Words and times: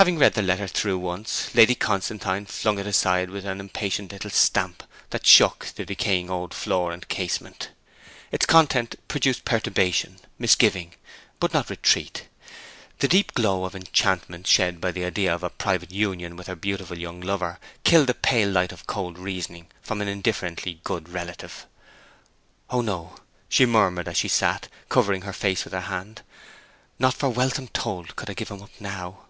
Having 0.00 0.18
read 0.18 0.32
the 0.32 0.40
letter 0.40 0.66
through 0.66 0.96
once 0.98 1.54
Lady 1.54 1.74
Constantine 1.74 2.46
flung 2.46 2.78
it 2.78 2.86
aside 2.86 3.28
with 3.28 3.44
an 3.44 3.60
impatient 3.60 4.12
little 4.12 4.30
stamp 4.30 4.82
that 5.10 5.26
shook 5.26 5.66
the 5.76 5.84
decaying 5.84 6.30
old 6.30 6.54
floor 6.54 6.90
and 6.90 7.06
casement. 7.08 7.68
Its 8.32 8.46
contents 8.46 8.96
produced 9.08 9.44
perturbation, 9.44 10.16
misgiving, 10.38 10.94
but 11.38 11.52
not 11.52 11.68
retreat. 11.68 12.28
The 13.00 13.08
deep 13.08 13.34
glow 13.34 13.66
of 13.66 13.76
enchantment 13.76 14.46
shed 14.46 14.80
by 14.80 14.90
the 14.90 15.04
idea 15.04 15.34
of 15.34 15.42
a 15.42 15.50
private 15.50 15.90
union 15.90 16.34
with 16.34 16.46
her 16.46 16.56
beautiful 16.56 16.96
young 16.96 17.20
lover 17.20 17.58
killed 17.84 18.06
the 18.06 18.14
pale 18.14 18.48
light 18.50 18.72
of 18.72 18.86
cold 18.86 19.18
reasoning 19.18 19.66
from 19.82 20.00
an 20.00 20.08
indifferently 20.08 20.80
good 20.82 21.10
relative. 21.10 21.66
'Oh, 22.70 22.80
no,' 22.80 23.18
she 23.50 23.66
murmured, 23.66 24.08
as 24.08 24.16
she 24.16 24.28
sat, 24.28 24.68
covering 24.88 25.22
her 25.24 25.34
face 25.34 25.62
with 25.64 25.74
her 25.74 25.82
hand. 25.92 26.22
'Not 26.98 27.12
for 27.12 27.28
wealth 27.28 27.58
untold 27.58 28.16
could 28.16 28.30
I 28.30 28.32
give 28.32 28.48
him 28.48 28.62
up 28.62 28.70
now!' 28.80 29.26